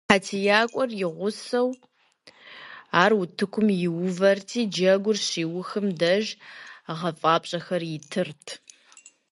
[0.09, 1.69] ХьэтиякӀуэр и гъусэу
[3.01, 6.25] ар утыкум иувэрти, джэгур щиухым деж
[6.99, 8.45] гъэфӀапщӀэхэр итырт.